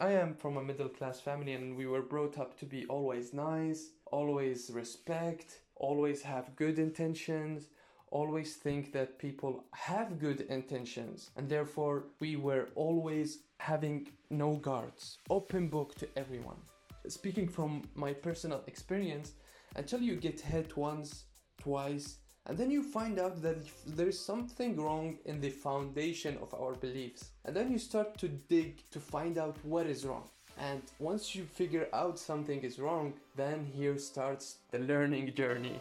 [0.00, 3.34] I am from a middle class family and we were brought up to be always
[3.34, 7.66] nice, always respect, always have good intentions,
[8.12, 15.18] always think that people have good intentions and therefore we were always having no guards,
[15.30, 16.60] open book to everyone.
[17.08, 19.32] Speaking from my personal experience,
[19.74, 21.24] until you get hit once,
[21.60, 22.18] twice,
[22.48, 27.30] and then you find out that there's something wrong in the foundation of our beliefs.
[27.44, 30.24] And then you start to dig to find out what is wrong.
[30.58, 35.78] And once you figure out something is wrong, then here starts the learning journey.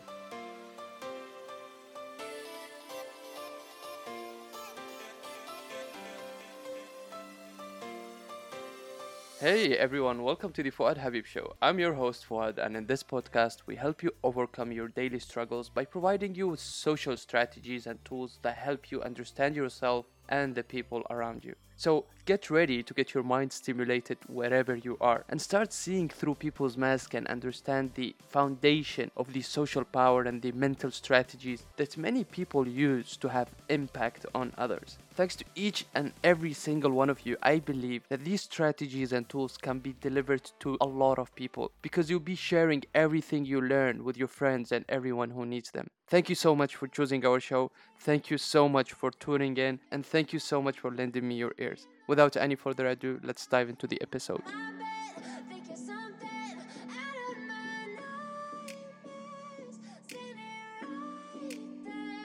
[9.39, 11.55] Hey everyone, welcome to the Fuad Habib Show.
[11.61, 15.69] I'm your host Fuad, and in this podcast, we help you overcome your daily struggles
[15.69, 20.63] by providing you with social strategies and tools that help you understand yourself and the
[20.63, 21.55] people around you.
[21.79, 26.33] So get ready to get your mind stimulated wherever you are and start seeing through
[26.35, 31.95] people's masks and understand the foundation of the social power and the mental strategies that
[31.95, 34.97] many people use to have impact on others.
[35.13, 39.29] Thanks to each and every single one of you, I believe that these strategies and
[39.29, 43.61] tools can be delivered to a lot of people because you'll be sharing everything you
[43.61, 45.87] learn with your friends and everyone who needs them.
[46.09, 47.71] Thank you so much for choosing our show.
[47.99, 51.35] Thank you so much for tuning in and thank you so much for lending me
[51.35, 51.87] your ears.
[52.07, 54.41] Without any further ado, let's dive into the episode.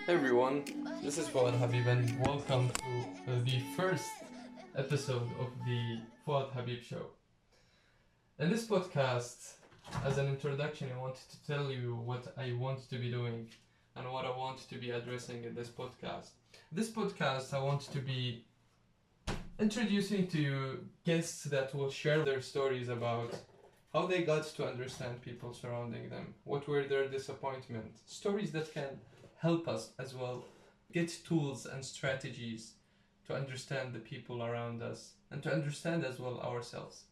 [0.07, 0.65] Hey everyone,
[1.03, 4.11] this is Fuad Habib and welcome to uh, the first
[4.77, 7.07] episode of the Fuad Habib Show.
[8.39, 9.55] In this podcast,
[10.05, 13.49] as an introduction, I wanted to tell you what I want to be doing
[13.95, 16.31] and what I want to be addressing in this podcast.
[16.73, 18.45] This podcast, I want to be
[19.63, 23.33] introducing to you guests that will share their stories about
[23.93, 28.99] how they got to understand people surrounding them, what were their disappointments, stories that can
[29.39, 30.45] help us as well
[30.93, 32.73] get tools and strategies
[33.25, 37.05] to understand the people around us and to understand as well ourselves.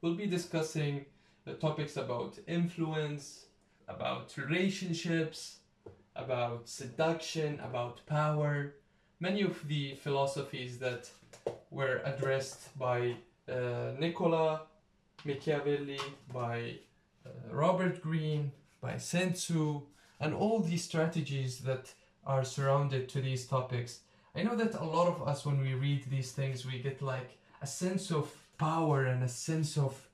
[0.00, 1.04] We'll be discussing
[1.44, 3.46] the topics about influence,
[3.86, 5.60] about relationships,
[6.16, 8.74] about seduction, about power,
[9.20, 11.10] many of the philosophies that
[11.70, 13.14] were addressed by
[13.48, 14.62] uh, Nicola
[15.24, 16.00] Machiavelli,
[16.32, 16.74] by
[17.26, 19.82] uh, Robert Greene, by Sun Tzu,
[20.20, 21.92] and all these strategies that
[22.24, 24.00] are surrounded to these topics.
[24.34, 27.38] I know that a lot of us, when we read these things, we get like
[27.60, 30.08] a sense of power and a sense of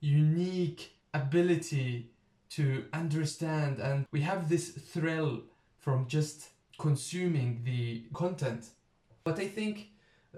[0.00, 2.10] unique ability
[2.50, 5.40] to understand, and we have this thrill
[5.78, 8.66] from just consuming the content.
[9.24, 9.88] But I think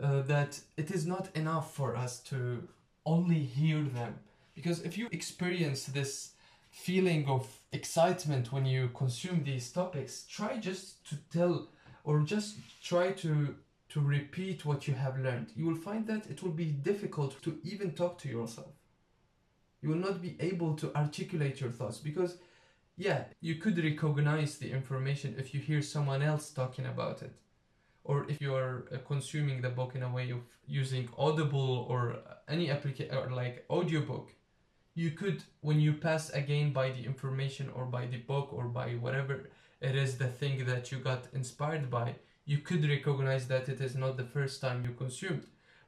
[0.00, 2.68] uh, that it is not enough for us to
[3.04, 4.18] only hear them.
[4.54, 6.32] Because if you experience this
[6.70, 11.68] feeling of excitement when you consume these topics, try just to tell
[12.04, 13.54] or just try to
[13.88, 15.52] to repeat what you have learned.
[15.56, 18.72] You will find that it will be difficult to even talk to yourself.
[19.80, 22.38] You will not be able to articulate your thoughts because
[22.96, 27.32] yeah, you could recognize the information if you hear someone else talking about it.
[28.04, 32.18] Or if you are uh, consuming the book in a way of using Audible or
[32.48, 34.30] any application or like audiobook,
[34.94, 38.92] you could, when you pass again by the information or by the book or by
[38.92, 42.14] whatever it is the thing that you got inspired by,
[42.46, 45.44] you could recognize that it is not the first time you consumed.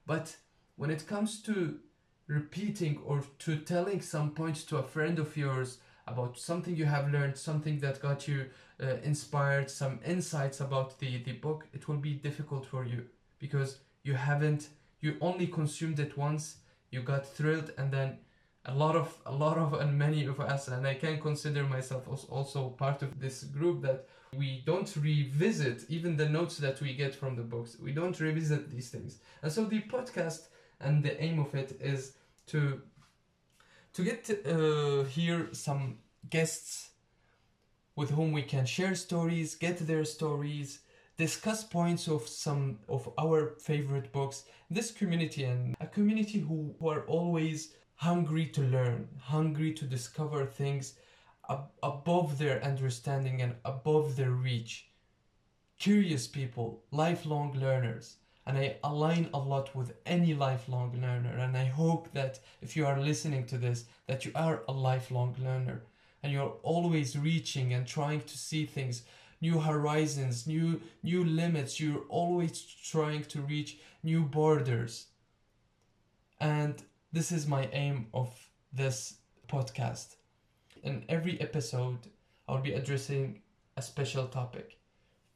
[0.07, 0.37] But
[0.77, 1.79] when it comes to
[2.27, 5.79] repeating or to telling some points to a friend of yours
[6.11, 8.47] about something you have learned, something that got you
[8.83, 13.05] uh, inspired, some insights about the, the book, it will be difficult for you
[13.39, 14.69] because you haven't,
[15.01, 16.57] you only consumed it once,
[16.91, 18.19] you got thrilled, and then
[18.65, 22.09] a lot of, a lot of, and many of us, and I can consider myself
[22.29, 27.15] also part of this group that we don't revisit even the notes that we get
[27.15, 27.77] from the books.
[27.83, 29.19] We don't revisit these things.
[29.43, 30.49] And so the podcast
[30.81, 32.13] and the aim of it is
[32.49, 32.83] to
[33.99, 35.99] to get uh, here some
[36.31, 36.91] guests
[37.97, 40.79] with whom we can share stories, get their stories,
[41.17, 44.45] discuss points of some of our favorite books.
[44.71, 50.47] This community and a community who, who are always hungry to learn, hungry to discover
[50.47, 50.95] things
[51.51, 54.91] ab- above their understanding and above their reach.
[55.77, 58.19] Curious people, lifelong learners
[58.49, 62.85] and I align a lot with any lifelong learner and I hope that if you
[62.87, 65.83] are listening to this that you are a lifelong learner
[66.25, 69.05] and you're always reaching and trying to see things
[69.41, 75.07] new horizons new new limits you're always trying to reach new borders
[76.41, 79.19] And this is my aim of this
[79.49, 80.17] podcast.
[80.83, 82.09] In every episode,
[82.49, 83.43] I'll be addressing
[83.77, 84.79] a special topic.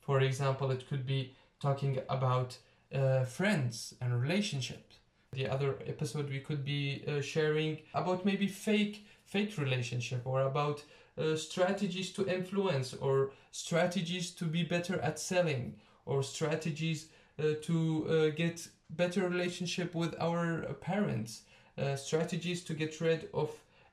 [0.01, 2.59] For example, it could be talking about
[2.95, 4.97] uh, friends and relationships.
[5.33, 10.85] The other episode we could be uh, sharing about maybe fake fake relationship or about
[11.17, 15.75] uh, strategies to influence or strategies to be better at selling
[16.05, 17.09] or strategies
[17.39, 21.43] uh, to uh, get better relationship with our parents
[21.79, 23.51] uh, strategies to get rid of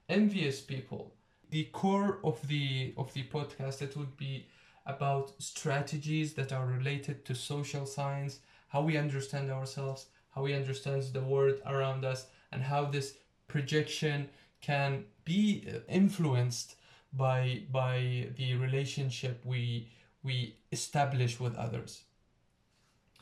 [0.10, 1.14] envious people
[1.50, 4.46] the core of the of the podcast it would be
[4.86, 10.08] about strategies that are related to social science how we understand ourselves
[10.40, 13.16] how we understand the world around us and how this
[13.48, 14.30] projection
[14.62, 16.76] can be influenced
[17.14, 19.88] by by the relationship we
[20.24, 22.04] we establish with others.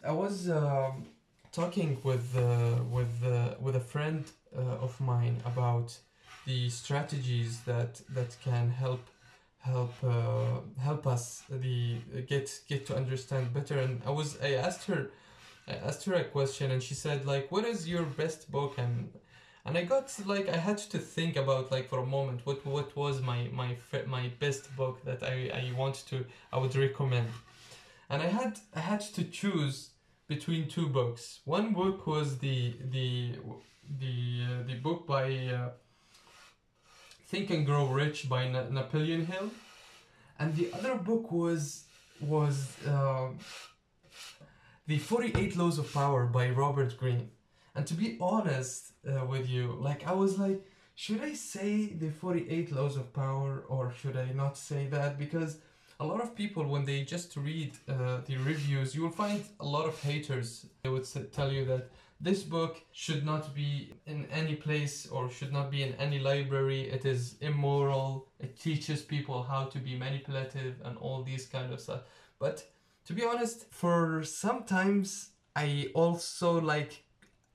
[0.03, 1.05] I was um,
[1.51, 5.97] talking with uh, with uh, with a friend uh, of mine about
[6.45, 9.07] the strategies that that can help
[9.59, 11.97] help uh, help us the
[12.27, 13.79] get get to understand better.
[13.79, 15.09] And i was i asked her
[15.67, 18.77] i asked her a question and she said like what is your best book?
[18.77, 19.09] And
[19.65, 22.95] and i got like i had to think about like for a moment what what
[22.95, 27.29] was my my my best book that i i want to i would recommend.
[28.09, 29.91] And i had i had to choose
[30.27, 31.39] between two books.
[31.45, 33.35] One book was the the
[33.99, 35.69] the uh, the book by uh,
[37.27, 39.49] Think and Grow Rich by Na- Napoleon Hill,
[40.39, 41.85] and the other book was
[42.21, 43.29] was uh,
[44.88, 47.30] the Forty Eight Laws of Power by Robert Greene.
[47.75, 50.63] And to be honest uh, with you, like I was like,
[50.95, 55.19] should I say the Forty Eight Laws of Power or should I not say that?
[55.19, 55.57] Because
[56.00, 59.66] a lot of people, when they just read uh, the reviews, you will find a
[59.66, 60.68] lot of haters.
[60.84, 61.89] They would tell you that
[62.22, 66.89] this book should not be in any place or should not be in any library.
[66.89, 68.28] It is immoral.
[68.39, 72.01] It teaches people how to be manipulative and all these kind of stuff.
[72.39, 72.66] But
[73.07, 77.04] to be honest, for sometimes I also like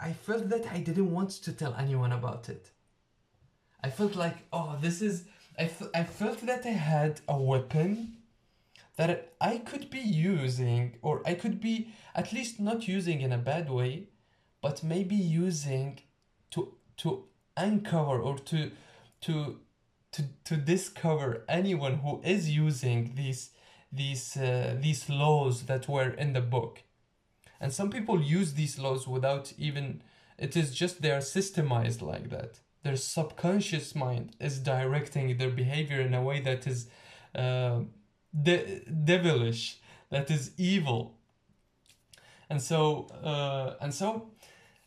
[0.00, 2.72] I felt that I didn't want to tell anyone about it.
[3.84, 5.26] I felt like, oh, this is
[5.58, 8.16] I, I felt that I had a weapon
[8.96, 13.38] that I could be using, or I could be at least not using in a
[13.38, 14.08] bad way,
[14.62, 16.00] but maybe using
[16.52, 17.24] to to
[17.58, 18.70] uncover or to
[19.22, 19.60] to
[20.12, 23.50] to to discover anyone who is using these
[23.92, 26.82] these uh, these laws that were in the book.
[27.60, 30.02] And some people use these laws without even
[30.38, 32.60] it is just they are systemized like that.
[32.82, 36.88] Their subconscious mind is directing their behavior in a way that is
[37.34, 37.80] uh,
[38.42, 39.78] de- devilish
[40.10, 41.14] that is evil.
[42.50, 44.30] And so uh, and so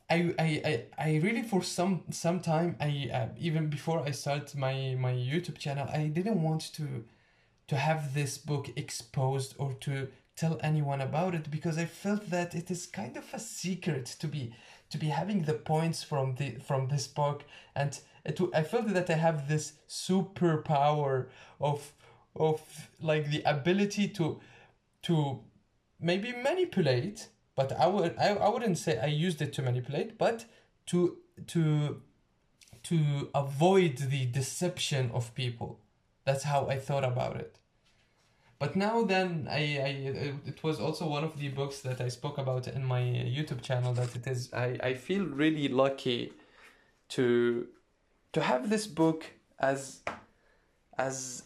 [0.10, 4.56] I, I, I, I really for some some time I uh, even before I start
[4.56, 7.06] my my YouTube channel I didn't want to
[7.68, 12.54] to have this book exposed or to tell anyone about it because I felt that
[12.56, 14.54] it is kind of a secret to be
[14.90, 17.44] to be having the points from the from this book
[17.76, 21.28] and it I felt that I have this superpower
[21.60, 21.94] of
[22.36, 22.62] of
[23.00, 24.40] like the ability to
[25.04, 25.40] to
[26.00, 30.46] maybe manipulate but I would I, I wouldn't say I used it to manipulate, but
[30.88, 32.02] to to
[32.84, 35.80] to avoid the deception of people.
[36.26, 37.60] That's how I thought about it.
[38.58, 42.08] But now then I, I uh, it was also one of the books that I
[42.08, 46.32] spoke about in my uh, YouTube channel that it is I, I feel really lucky
[47.10, 47.68] to
[48.32, 49.26] to have this book
[49.60, 50.02] as
[50.98, 51.44] as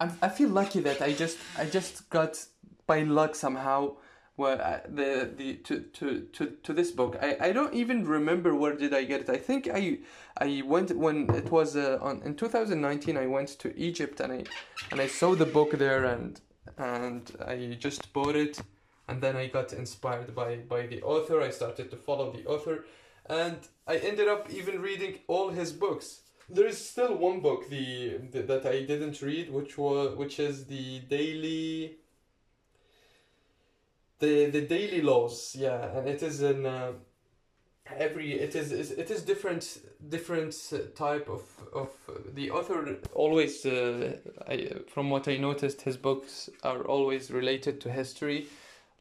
[0.00, 2.44] I, I feel lucky that I just I just got
[2.86, 3.96] by luck somehow
[4.42, 7.16] well uh, the the to, to to to this book.
[7.28, 9.30] I i don't even remember where did i get it.
[9.30, 9.98] I think i
[10.46, 14.40] i went when it was uh, on in 2019 i went to egypt and i
[14.90, 16.40] and i saw the book there and
[16.76, 18.54] and i just bought it.
[19.08, 21.40] And then i got inspired by by the author.
[21.48, 22.76] I started to follow the author.
[23.44, 26.06] And i ended up even reading all his books.
[26.56, 30.54] There is still one book the, the that i didn't read which was which is
[30.74, 30.86] the
[31.18, 32.01] daily
[34.22, 36.92] the the daily laws yeah and it is in uh,
[37.96, 40.54] every it is it is different different
[40.94, 41.90] type of of
[42.34, 42.98] the author.
[43.14, 48.46] Always uh, I, from what i noticed his books are always related to history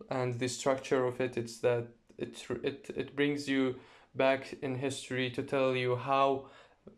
[0.09, 1.37] and the structure of it.
[1.37, 1.87] It's that
[2.17, 3.75] it it, it brings you
[4.15, 6.47] back in history to tell you how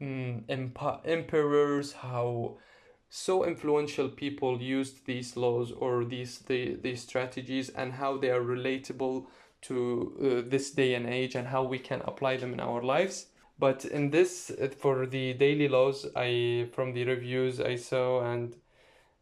[0.01, 2.57] um, emp- emperors how
[3.15, 8.41] so influential people used these laws or these the, these strategies and how they are
[8.41, 9.27] relatable
[9.61, 13.27] to uh, this day and age and how we can apply them in our lives.
[13.59, 18.55] But in this, uh, for the daily laws, I from the reviews I saw and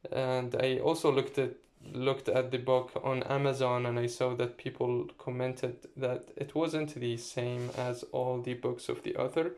[0.09, 1.55] and I also looked at
[1.91, 6.95] looked at the book on Amazon and I saw that people commented that it wasn't
[6.95, 9.51] the same as all the books of the author,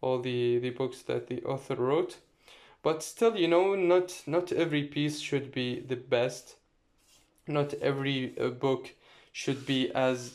[0.00, 2.18] all the the books that the author wrote.
[2.84, 6.56] But still, you know, not not every piece should be the best.
[7.46, 8.94] Not every uh, book
[9.32, 10.34] should be as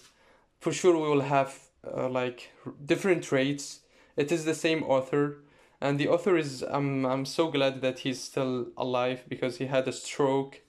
[0.60, 2.52] for sure we will have uh, like
[2.86, 3.82] different traits.
[4.18, 5.38] It is the same author
[5.80, 9.88] and the author is I'm I'm so glad that he's still alive because he had
[9.88, 10.62] a stroke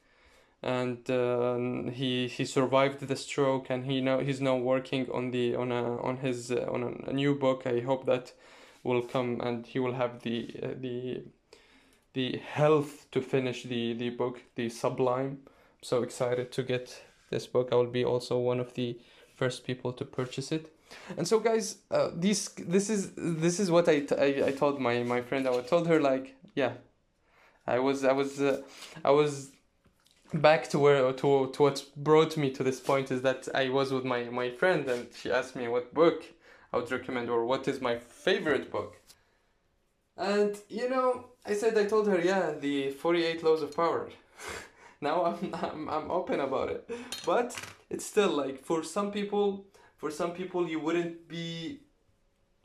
[0.62, 5.56] and uh, he he survived the stroke and he now he's now working on the
[5.56, 8.34] on a on his uh, on a, new book i hope that
[8.84, 11.22] will come and he will have the uh, the
[12.12, 15.38] the health to finish the the book the sublime.
[15.46, 17.68] I'm so excited to get this book.
[17.72, 18.98] I will be also one of the
[19.34, 20.74] first people to purchase it.
[21.16, 22.50] And so guys uh, this
[22.90, 25.46] is this is what I, t- I, I told my my friend.
[25.48, 26.72] I told her like yeah
[27.66, 28.60] i was i was uh,
[29.04, 29.50] i was
[30.34, 33.92] back to where to to what brought me to this point is that I was
[33.92, 36.24] with my my friend and she asked me what book
[36.72, 38.96] I would recommend or what is my favorite book.
[40.16, 44.10] And you know, I said I told her, yeah, the 48 laws of power.
[45.00, 46.88] now I'm, I'm I'm open about it.
[47.24, 47.56] But
[47.88, 49.66] it's still like for some people
[49.96, 51.80] for some people you wouldn't be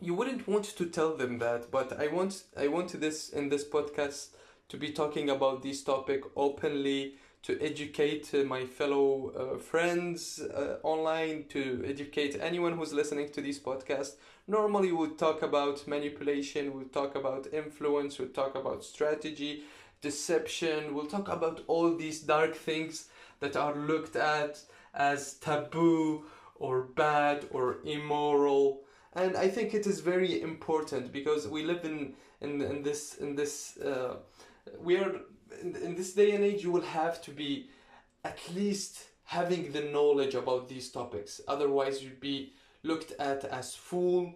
[0.01, 3.67] you wouldn't want to tell them that, but I want I want this in this
[3.67, 4.29] podcast
[4.69, 10.77] to be talking about this topic openly to educate uh, my fellow uh, friends uh,
[10.81, 14.15] online, to educate anyone who's listening to this podcast.
[14.47, 18.83] Normally, we would talk about manipulation, we would talk about influence, we would talk about
[18.83, 19.63] strategy,
[20.01, 23.09] deception, we'll talk about all these dark things
[23.41, 24.59] that are looked at
[24.95, 26.25] as taboo
[26.55, 28.81] or bad or immoral.
[29.13, 33.35] And I think it is very important because we live in, in, in this, in
[33.35, 34.15] this uh,
[34.79, 35.21] we are
[35.61, 37.69] in, in this day and age you will have to be
[38.23, 41.41] at least having the knowledge about these topics.
[41.47, 44.33] Otherwise you'd be looked at as fool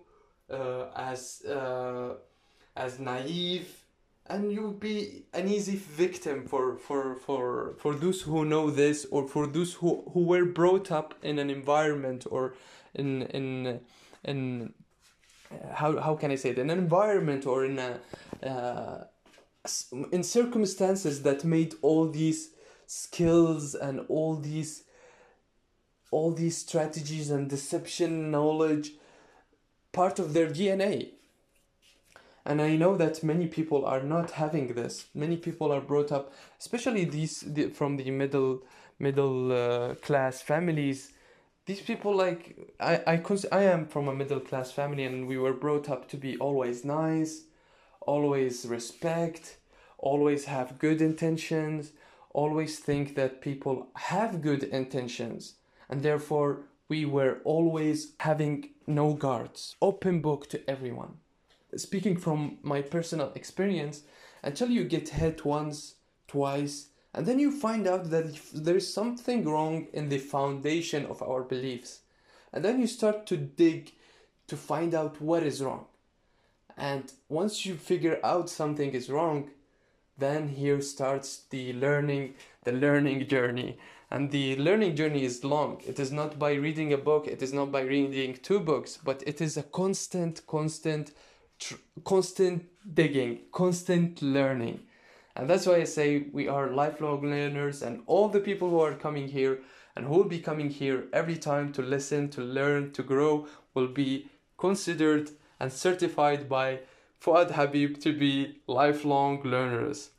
[0.49, 2.15] uh, as uh,
[2.75, 3.83] as naive
[4.29, 9.05] and you would be an easy victim for for for for those who know this
[9.11, 12.53] or for those who who were brought up in an environment or
[12.93, 13.79] in in
[14.23, 14.73] in
[15.51, 16.59] uh, how how can I say it?
[16.59, 17.99] In an environment or in a
[18.47, 19.03] uh,
[20.11, 22.51] in circumstances that made all these
[22.85, 24.83] skills and all these
[26.11, 28.93] all these strategies and deception knowledge
[29.91, 31.11] part of their DNA.
[32.45, 35.05] And I know that many people are not having this.
[35.13, 38.63] Many people are brought up, especially these the, from the middle
[38.97, 41.11] middle uh, class families.
[41.65, 45.37] These people like I I cons- I am from a middle class family and we
[45.37, 47.43] were brought up to be always nice,
[48.09, 49.57] always respect,
[49.99, 51.91] always have good intentions,
[52.33, 55.41] always think that people have good intentions,
[55.89, 56.51] and therefore
[56.87, 61.13] we were always having no guards, open book to everyone.
[61.75, 64.01] Speaking from my personal experience,
[64.41, 65.95] until you get hit once,
[66.27, 71.43] twice, and then you find out that there's something wrong in the foundation of our
[71.43, 71.99] beliefs.
[72.51, 73.91] And then you start to dig
[74.47, 75.85] to find out what is wrong.
[76.79, 79.51] And once you figure out something is wrong,
[80.17, 83.77] then here starts the learning the learning journey.
[84.09, 85.81] And the learning journey is long.
[85.86, 89.21] It is not by reading a book it is not by reading two books but
[89.27, 91.12] it is a constant constant
[91.59, 94.79] tr- constant digging constant learning.
[95.36, 98.95] And that's why i say we are lifelong learners and all the people who are
[98.95, 99.59] coming here
[99.95, 103.88] and who will be coming here every time to listen to learn to grow will
[103.89, 106.79] be considered and certified by
[107.19, 110.09] Fuad Habib to be lifelong learners.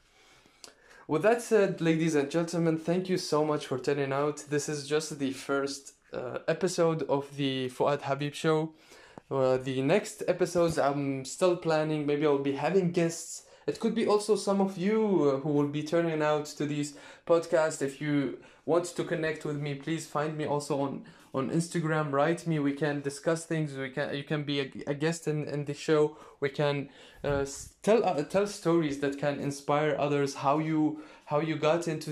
[1.08, 4.44] With that said, ladies and gentlemen, thank you so much for turning out.
[4.48, 8.74] This is just the first uh, episode of the Fuad Habib show.
[9.30, 12.06] Uh, the next episodes I'm still planning.
[12.06, 13.44] Maybe I'll be having guests.
[13.66, 16.94] It could be also some of you uh, who will be turning out to these
[17.26, 17.80] podcasts.
[17.82, 22.12] If you want to connect with me, please find me also on on Instagram.
[22.12, 22.58] Write me.
[22.58, 23.74] We can discuss things.
[23.74, 26.16] We can you can be a, a guest in, in the show.
[26.40, 26.88] We can
[27.22, 27.46] uh,
[27.82, 30.34] tell uh, tell stories that can inspire others.
[30.34, 32.10] How you how you got into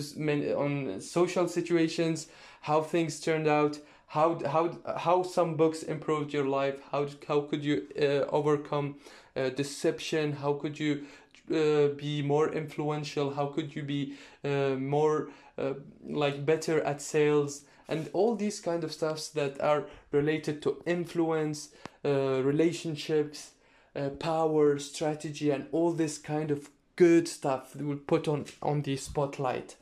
[0.56, 2.28] on social situations.
[2.62, 3.78] How things turned out.
[4.08, 6.80] How how how some books improved your life.
[6.92, 8.96] How how could you uh, overcome
[9.36, 10.32] uh, deception?
[10.32, 11.04] How could you
[11.50, 13.34] uh, be more influential?
[13.34, 15.74] How could you be uh, more uh,
[16.06, 17.64] like better at sales?
[17.88, 21.70] And all these kind of stuffs that are related to influence,
[22.04, 23.52] uh, relationships,
[23.96, 28.82] uh, power, strategy, and all this kind of good stuff that we'll put on on
[28.82, 29.76] the spotlight.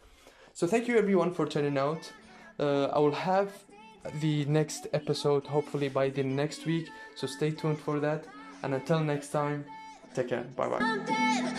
[0.52, 2.12] So thank you everyone for tuning out.
[2.58, 3.52] Uh, I will have
[4.20, 6.88] the next episode hopefully by the next week.
[7.16, 8.24] So stay tuned for that.
[8.62, 9.64] And until next time,
[10.14, 10.44] take care.
[10.56, 11.52] Bye bye.